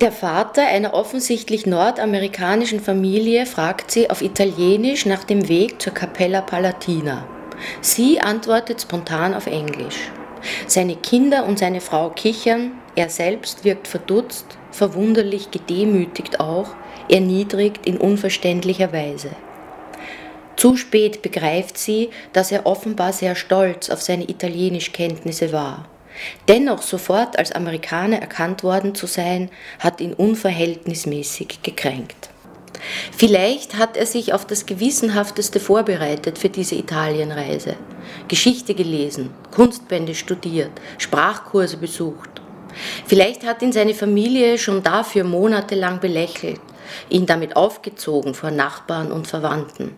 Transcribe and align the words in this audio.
Der 0.00 0.12
Vater 0.12 0.64
einer 0.64 0.94
offensichtlich 0.94 1.66
nordamerikanischen 1.66 2.78
Familie 2.78 3.46
fragt 3.46 3.90
sie 3.90 4.10
auf 4.10 4.22
Italienisch 4.22 5.06
nach 5.06 5.24
dem 5.24 5.48
Weg 5.48 5.82
zur 5.82 5.92
Capella 5.92 6.40
Palatina. 6.40 7.26
Sie 7.80 8.20
antwortet 8.20 8.80
spontan 8.80 9.34
auf 9.34 9.48
Englisch. 9.48 9.98
Seine 10.68 10.94
Kinder 10.94 11.46
und 11.46 11.58
seine 11.58 11.80
Frau 11.80 12.10
kichern, 12.10 12.78
er 12.94 13.08
selbst 13.08 13.64
wirkt 13.64 13.88
verdutzt, 13.88 14.46
verwunderlich 14.70 15.50
gedemütigt 15.50 16.38
auch, 16.38 16.76
erniedrigt 17.10 17.84
in 17.84 17.96
unverständlicher 17.96 18.92
Weise. 18.92 19.30
Zu 20.54 20.76
spät 20.76 21.22
begreift 21.22 21.76
sie, 21.76 22.10
dass 22.32 22.52
er 22.52 22.66
offenbar 22.66 23.12
sehr 23.12 23.34
stolz 23.34 23.90
auf 23.90 24.00
seine 24.00 24.28
Italienischkenntnisse 24.28 25.52
war. 25.52 25.88
Dennoch 26.48 26.82
sofort 26.82 27.38
als 27.38 27.52
Amerikaner 27.52 28.20
erkannt 28.20 28.62
worden 28.62 28.94
zu 28.94 29.06
sein, 29.06 29.50
hat 29.78 30.00
ihn 30.00 30.14
unverhältnismäßig 30.14 31.62
gekränkt. 31.62 32.30
Vielleicht 33.16 33.76
hat 33.76 33.96
er 33.96 34.06
sich 34.06 34.32
auf 34.32 34.46
das 34.46 34.66
Gewissenhafteste 34.66 35.60
vorbereitet 35.60 36.38
für 36.38 36.48
diese 36.48 36.76
Italienreise. 36.76 37.76
Geschichte 38.28 38.74
gelesen, 38.74 39.30
Kunstbände 39.50 40.14
studiert, 40.14 40.70
Sprachkurse 40.98 41.76
besucht. 41.76 42.40
Vielleicht 43.06 43.44
hat 43.44 43.62
ihn 43.62 43.72
seine 43.72 43.94
Familie 43.94 44.58
schon 44.58 44.82
dafür 44.82 45.24
monatelang 45.24 46.00
belächelt, 46.00 46.60
ihn 47.08 47.26
damit 47.26 47.56
aufgezogen 47.56 48.34
vor 48.34 48.50
Nachbarn 48.50 49.10
und 49.10 49.26
Verwandten. 49.26 49.96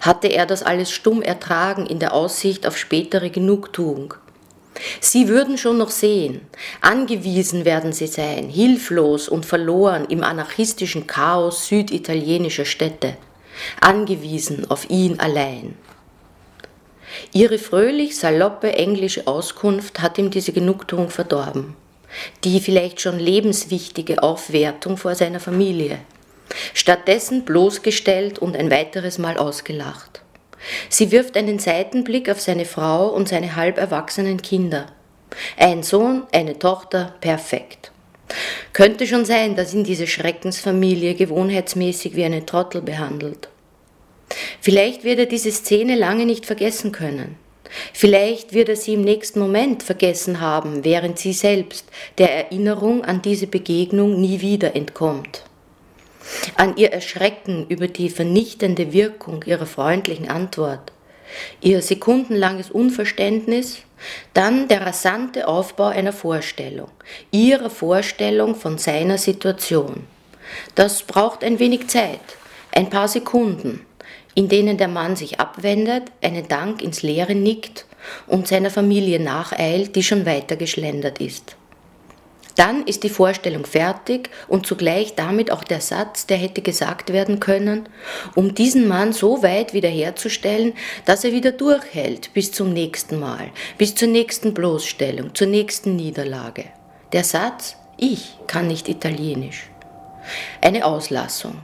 Hatte 0.00 0.28
er 0.28 0.46
das 0.46 0.62
alles 0.62 0.90
stumm 0.90 1.22
ertragen 1.22 1.86
in 1.86 1.98
der 1.98 2.12
Aussicht 2.14 2.66
auf 2.66 2.76
spätere 2.76 3.30
Genugtuung? 3.30 4.14
Sie 5.00 5.28
würden 5.28 5.58
schon 5.58 5.78
noch 5.78 5.90
sehen, 5.90 6.40
angewiesen 6.80 7.64
werden 7.64 7.92
sie 7.92 8.06
sein, 8.06 8.48
hilflos 8.48 9.28
und 9.28 9.46
verloren 9.46 10.06
im 10.06 10.22
anarchistischen 10.22 11.06
Chaos 11.06 11.66
süditalienischer 11.66 12.64
Städte, 12.64 13.16
angewiesen 13.80 14.70
auf 14.70 14.88
ihn 14.88 15.20
allein. 15.20 15.74
Ihre 17.32 17.58
fröhlich 17.58 18.16
saloppe 18.16 18.72
englische 18.72 19.26
Auskunft 19.26 20.00
hat 20.00 20.18
ihm 20.18 20.30
diese 20.30 20.52
Genugtuung 20.52 21.10
verdorben, 21.10 21.74
die 22.44 22.60
vielleicht 22.60 23.00
schon 23.00 23.18
lebenswichtige 23.18 24.22
Aufwertung 24.22 24.96
vor 24.96 25.14
seiner 25.14 25.40
Familie, 25.40 25.98
stattdessen 26.72 27.44
bloßgestellt 27.44 28.38
und 28.38 28.56
ein 28.56 28.70
weiteres 28.70 29.18
Mal 29.18 29.36
ausgelacht. 29.36 30.22
Sie 30.88 31.10
wirft 31.10 31.36
einen 31.36 31.58
Seitenblick 31.58 32.28
auf 32.28 32.40
seine 32.40 32.64
Frau 32.64 33.08
und 33.08 33.28
seine 33.28 33.56
halb 33.56 33.78
erwachsenen 33.78 34.42
Kinder. 34.42 34.86
Ein 35.56 35.82
Sohn, 35.82 36.24
eine 36.32 36.58
Tochter, 36.58 37.14
perfekt. 37.20 37.92
Könnte 38.72 39.06
schon 39.06 39.24
sein, 39.24 39.56
dass 39.56 39.74
ihn 39.74 39.84
diese 39.84 40.06
Schreckensfamilie 40.06 41.14
gewohnheitsmäßig 41.14 42.14
wie 42.14 42.24
einen 42.24 42.46
Trottel 42.46 42.82
behandelt. 42.82 43.48
Vielleicht 44.60 45.02
wird 45.02 45.18
er 45.18 45.26
diese 45.26 45.50
Szene 45.50 45.96
lange 45.96 46.26
nicht 46.26 46.46
vergessen 46.46 46.92
können. 46.92 47.36
Vielleicht 47.92 48.52
wird 48.52 48.68
er 48.68 48.76
sie 48.76 48.94
im 48.94 49.02
nächsten 49.02 49.40
Moment 49.40 49.82
vergessen 49.82 50.40
haben, 50.40 50.84
während 50.84 51.18
sie 51.18 51.32
selbst 51.32 51.86
der 52.18 52.32
Erinnerung 52.34 53.04
an 53.04 53.22
diese 53.22 53.46
Begegnung 53.46 54.20
nie 54.20 54.40
wieder 54.40 54.74
entkommt 54.74 55.44
an 56.56 56.76
ihr 56.76 56.92
Erschrecken 56.92 57.66
über 57.68 57.88
die 57.88 58.10
vernichtende 58.10 58.92
Wirkung 58.92 59.44
ihrer 59.44 59.66
freundlichen 59.66 60.28
Antwort, 60.28 60.92
ihr 61.60 61.82
sekundenlanges 61.82 62.70
Unverständnis, 62.70 63.78
dann 64.34 64.68
der 64.68 64.86
rasante 64.86 65.46
Aufbau 65.46 65.86
einer 65.86 66.12
Vorstellung, 66.12 66.88
ihrer 67.30 67.70
Vorstellung 67.70 68.54
von 68.54 68.78
seiner 68.78 69.18
Situation. 69.18 70.06
Das 70.74 71.02
braucht 71.02 71.44
ein 71.44 71.58
wenig 71.58 71.88
Zeit, 71.88 72.20
ein 72.72 72.90
paar 72.90 73.08
Sekunden, 73.08 73.84
in 74.34 74.48
denen 74.48 74.78
der 74.78 74.88
Mann 74.88 75.16
sich 75.16 75.40
abwendet, 75.40 76.04
einen 76.22 76.48
Dank 76.48 76.82
ins 76.82 77.02
Leere 77.02 77.34
nickt 77.34 77.84
und 78.26 78.48
seiner 78.48 78.70
Familie 78.70 79.20
nacheilt, 79.20 79.96
die 79.96 80.02
schon 80.02 80.26
weiter 80.26 80.56
geschlendert 80.56 81.20
ist. 81.20 81.56
Dann 82.60 82.82
ist 82.86 83.04
die 83.04 83.08
Vorstellung 83.08 83.64
fertig 83.64 84.28
und 84.46 84.66
zugleich 84.66 85.14
damit 85.14 85.50
auch 85.50 85.64
der 85.64 85.80
Satz, 85.80 86.26
der 86.26 86.36
hätte 86.36 86.60
gesagt 86.60 87.10
werden 87.10 87.40
können, 87.40 87.88
um 88.34 88.54
diesen 88.54 88.86
Mann 88.86 89.14
so 89.14 89.42
weit 89.42 89.72
wiederherzustellen, 89.72 90.74
dass 91.06 91.24
er 91.24 91.32
wieder 91.32 91.52
durchhält 91.52 92.34
bis 92.34 92.52
zum 92.52 92.74
nächsten 92.74 93.18
Mal, 93.18 93.50
bis 93.78 93.94
zur 93.94 94.08
nächsten 94.08 94.52
Bloßstellung, 94.52 95.34
zur 95.34 95.46
nächsten 95.46 95.96
Niederlage. 95.96 96.66
Der 97.14 97.24
Satz, 97.24 97.76
ich 97.96 98.36
kann 98.46 98.66
nicht 98.66 98.90
Italienisch. 98.90 99.70
Eine 100.60 100.84
Auslassung. 100.84 101.62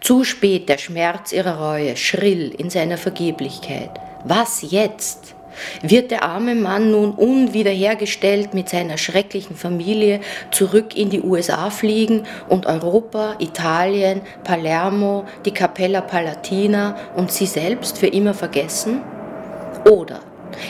Zu 0.00 0.22
spät 0.22 0.68
der 0.68 0.78
Schmerz 0.78 1.32
ihrer 1.32 1.58
Reue, 1.58 1.96
schrill 1.96 2.54
in 2.56 2.70
seiner 2.70 2.98
Vergeblichkeit. 2.98 3.90
Was 4.22 4.62
jetzt? 4.62 5.34
Wird 5.82 6.10
der 6.10 6.22
arme 6.22 6.54
Mann 6.54 6.90
nun 6.90 7.12
unwiederhergestellt 7.12 8.54
mit 8.54 8.68
seiner 8.68 8.98
schrecklichen 8.98 9.56
Familie 9.56 10.20
zurück 10.50 10.96
in 10.96 11.10
die 11.10 11.22
USA 11.22 11.70
fliegen 11.70 12.24
und 12.48 12.66
Europa, 12.66 13.36
Italien, 13.38 14.22
Palermo, 14.44 15.24
die 15.44 15.52
Capella 15.52 16.00
Palatina 16.00 16.96
und 17.16 17.30
sie 17.30 17.46
selbst 17.46 17.98
für 17.98 18.08
immer 18.08 18.34
vergessen? 18.34 19.00
Oder 19.88 20.20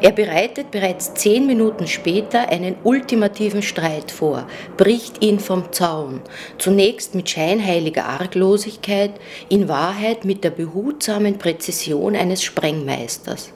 er 0.00 0.12
bereitet 0.12 0.70
bereits 0.70 1.14
zehn 1.14 1.46
Minuten 1.46 1.86
später 1.86 2.48
einen 2.48 2.76
ultimativen 2.84 3.62
Streit 3.62 4.10
vor, 4.10 4.46
bricht 4.76 5.22
ihn 5.24 5.40
vom 5.40 5.72
Zaun, 5.72 6.20
zunächst 6.58 7.14
mit 7.14 7.28
scheinheiliger 7.28 8.06
Arglosigkeit, 8.06 9.12
in 9.48 9.68
Wahrheit 9.68 10.24
mit 10.24 10.44
der 10.44 10.50
behutsamen 10.50 11.38
Präzision 11.38 12.16
eines 12.16 12.42
Sprengmeisters. 12.42 13.52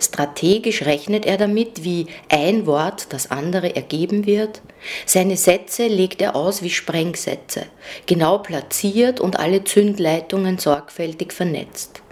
Strategisch 0.00 0.82
rechnet 0.82 1.26
er 1.26 1.36
damit, 1.36 1.84
wie 1.84 2.06
ein 2.28 2.66
Wort 2.66 3.06
das 3.10 3.30
andere 3.30 3.74
ergeben 3.74 4.26
wird. 4.26 4.60
Seine 5.06 5.36
Sätze 5.36 5.86
legt 5.86 6.20
er 6.20 6.36
aus 6.36 6.62
wie 6.62 6.70
Sprengsätze, 6.70 7.66
genau 8.06 8.38
platziert 8.38 9.20
und 9.20 9.38
alle 9.38 9.64
Zündleitungen 9.64 10.58
sorgfältig 10.58 11.32
vernetzt. 11.32 12.02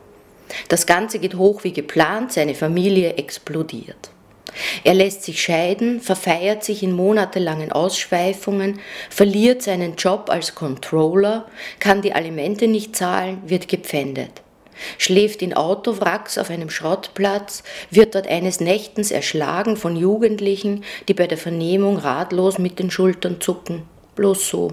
Das 0.69 0.87
Ganze 0.87 1.19
geht 1.19 1.37
hoch 1.37 1.65
wie 1.65 1.73
geplant, 1.73 2.33
seine 2.33 2.55
Familie 2.55 3.15
explodiert. 3.15 4.11
Er 4.83 4.95
lässt 4.95 5.23
sich 5.23 5.41
scheiden, 5.41 6.01
verfeiert 6.01 6.65
sich 6.65 6.83
in 6.83 6.93
monatelangen 6.93 7.71
Ausschweifungen, 7.71 8.81
verliert 9.09 9.63
seinen 9.63 9.95
Job 9.95 10.29
als 10.29 10.57
Controller, 10.57 11.47
kann 11.79 12.03
die 12.03 12.15
Alimente 12.15 12.67
nicht 12.67 12.97
zahlen, 12.97 13.43
wird 13.47 13.69
gepfändet 13.69 14.43
schläft 14.99 15.43
in 15.43 15.55
Autowracks 15.55 16.39
auf 16.39 16.51
einem 16.51 16.71
Schrottplatz, 16.71 17.63
wird 17.91 18.15
dort 18.15 18.27
eines 18.27 18.61
Nächtens 18.61 19.11
erschlagen 19.11 19.77
von 19.77 19.97
Jugendlichen, 19.97 20.85
die 21.09 21.15
bei 21.15 21.27
der 21.27 21.39
Vernehmung 21.39 21.97
ratlos 21.97 22.59
mit 22.59 22.79
den 22.79 22.91
Schultern 22.91 23.41
zucken. 23.41 23.83
Bloß 24.15 24.49
so. 24.49 24.73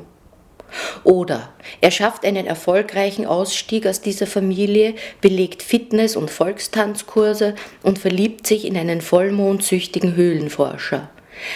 Oder 1.03 1.50
er 1.81 1.91
schafft 1.91 2.25
einen 2.25 2.46
erfolgreichen 2.46 3.25
Ausstieg 3.25 3.88
aus 3.88 4.01
dieser 4.01 4.28
Familie, 4.28 4.96
belegt 5.22 5.63
Fitness- 5.63 6.16
und 6.16 6.29
Volkstanzkurse 6.29 7.56
und 7.84 8.00
verliebt 8.00 8.47
sich 8.47 8.66
in 8.66 8.78
einen 8.78 9.01
vollmondsüchtigen 9.01 10.16
Höhlenforscher. 10.16 11.09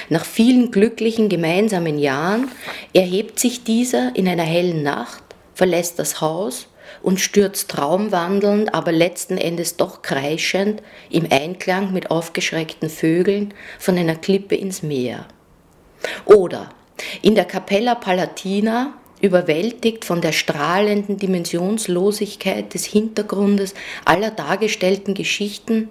Nach 0.09 0.25
vielen 0.25 0.71
glücklichen 0.71 1.27
gemeinsamen 1.27 1.97
Jahren 1.97 2.49
erhebt 2.93 3.39
sich 3.39 3.63
dieser 3.63 4.15
in 4.15 4.27
einer 4.27 4.43
hellen 4.43 4.83
Nacht, 4.83 5.23
verlässt 5.55 5.99
das 5.99 6.21
Haus 6.21 6.67
und 7.01 7.19
stürzt 7.19 7.69
traumwandelnd, 7.69 8.73
aber 8.73 8.91
letzten 8.91 9.37
Endes 9.37 9.77
doch 9.77 10.01
kreischend, 10.01 10.81
im 11.09 11.27
Einklang 11.31 11.93
mit 11.93 12.11
aufgeschreckten 12.11 12.89
Vögeln, 12.89 13.53
von 13.79 13.97
einer 13.97 14.15
Klippe 14.15 14.55
ins 14.55 14.83
Meer. 14.83 15.27
Oder 16.25 16.69
in 17.21 17.35
der 17.35 17.45
Capella 17.45 17.95
Palatina, 17.95 18.93
überwältigt 19.21 20.03
von 20.03 20.19
der 20.19 20.31
strahlenden 20.31 21.17
Dimensionslosigkeit 21.17 22.73
des 22.73 22.85
Hintergrundes 22.85 23.73
aller 24.03 24.31
dargestellten 24.31 25.13
Geschichten, 25.13 25.89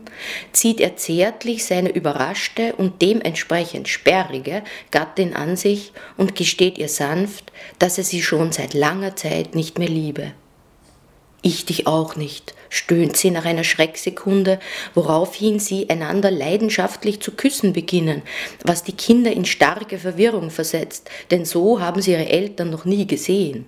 zieht 0.53 0.81
er 0.81 0.96
zärtlich 0.96 1.64
seine 1.64 1.91
überraschte 1.91 2.75
und 2.75 3.03
dementsprechend 3.03 3.88
sperrige 3.88 4.62
Gattin 4.91 5.35
an 5.35 5.56
sich 5.56 5.93
und 6.17 6.35
gesteht 6.35 6.76
ihr 6.79 6.88
sanft, 6.88 7.53
dass 7.79 7.99
er 7.99 8.05
sie 8.05 8.23
schon 8.23 8.53
seit 8.53 8.75
langer 8.75 9.17
Zeit 9.17 9.55
nicht 9.55 9.79
mehr 9.79 9.88
liebe. 9.88 10.32
Ich 11.42 11.64
dich 11.64 11.87
auch 11.87 12.16
nicht, 12.16 12.54
stöhnt 12.69 13.16
sie 13.16 13.31
nach 13.31 13.46
einer 13.46 13.64
Schrecksekunde, 13.64 14.60
woraufhin 14.94 15.58
sie 15.58 15.88
einander 15.88 16.31
leidenschaftlich 16.31 17.20
zu 17.20 17.32
küssen 17.32 17.72
beginnen, 17.72 18.20
was 18.62 18.84
die 18.84 18.92
Kinder 18.92 19.32
in 19.32 19.46
starke 19.46 19.98
Verwirrung 19.98 20.50
versetzt, 20.50 21.08
denn 21.31 21.46
so 21.46 21.81
haben 21.81 22.02
sie 22.02 22.12
ihre 22.12 22.28
Eltern 22.28 22.69
noch 22.69 22.84
nie 22.84 23.06
gesehen. 23.06 23.64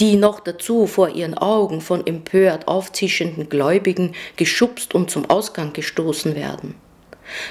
Die 0.00 0.16
noch 0.16 0.40
dazu 0.40 0.86
vor 0.86 1.08
ihren 1.08 1.36
Augen 1.36 1.80
von 1.80 2.06
empört 2.06 2.68
aufzischenden 2.68 3.48
Gläubigen 3.48 4.14
geschubst 4.36 4.94
und 4.94 5.10
zum 5.10 5.28
Ausgang 5.30 5.72
gestoßen 5.72 6.34
werden. 6.34 6.74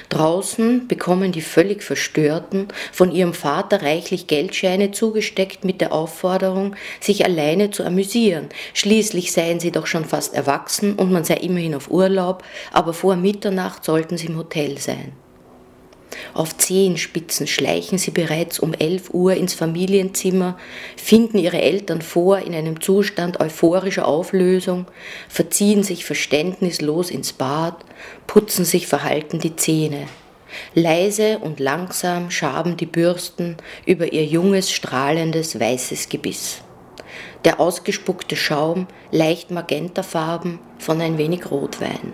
Draußen 0.08 0.88
bekommen 0.88 1.32
die 1.32 1.40
völlig 1.40 1.82
Verstörten 1.82 2.68
von 2.92 3.12
ihrem 3.12 3.34
Vater 3.34 3.82
reichlich 3.82 4.26
Geldscheine 4.26 4.90
zugesteckt 4.90 5.64
mit 5.64 5.80
der 5.80 5.92
Aufforderung, 5.92 6.76
sich 7.00 7.24
alleine 7.24 7.70
zu 7.70 7.84
amüsieren. 7.84 8.48
Schließlich 8.74 9.32
seien 9.32 9.60
sie 9.60 9.70
doch 9.70 9.86
schon 9.86 10.04
fast 10.04 10.34
erwachsen 10.34 10.94
und 10.94 11.12
man 11.12 11.24
sei 11.24 11.34
immerhin 11.34 11.74
auf 11.74 11.90
Urlaub, 11.90 12.42
aber 12.72 12.92
vor 12.92 13.16
Mitternacht 13.16 13.84
sollten 13.84 14.16
sie 14.16 14.26
im 14.26 14.36
Hotel 14.36 14.78
sein. 14.78 15.12
Auf 16.34 16.56
Zehenspitzen 16.56 17.46
schleichen 17.46 17.98
sie 17.98 18.10
bereits 18.10 18.58
um 18.58 18.74
11 18.74 19.14
Uhr 19.14 19.34
ins 19.34 19.54
Familienzimmer, 19.54 20.58
finden 20.96 21.38
ihre 21.38 21.60
Eltern 21.60 22.02
vor 22.02 22.38
in 22.38 22.54
einem 22.54 22.80
Zustand 22.80 23.40
euphorischer 23.40 24.06
Auflösung, 24.06 24.86
verziehen 25.28 25.82
sich 25.82 26.04
verständnislos 26.04 27.10
ins 27.10 27.32
Bad, 27.32 27.84
putzen 28.26 28.64
sich 28.64 28.86
verhalten 28.86 29.38
die 29.38 29.56
Zähne. 29.56 30.06
Leise 30.74 31.38
und 31.38 31.60
langsam 31.60 32.30
schaben 32.30 32.76
die 32.76 32.86
Bürsten 32.86 33.56
über 33.86 34.12
ihr 34.12 34.24
junges, 34.24 34.70
strahlendes, 34.70 35.60
weißes 35.60 36.08
Gebiss. 36.08 36.62
Der 37.44 37.60
ausgespuckte 37.60 38.36
Schaum 38.36 38.86
leicht 39.10 39.50
magentafarben 39.50 40.58
von 40.78 41.00
ein 41.00 41.18
wenig 41.18 41.50
Rotwein. 41.50 42.12